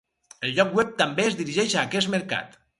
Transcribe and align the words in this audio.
El 0.47 0.55
lloc 0.59 0.73
web 0.79 0.95
també 1.03 1.27
es 1.33 1.39
dirigeix 1.43 1.79
a 1.79 1.85
aquest 1.87 2.15
mercat. 2.19 2.63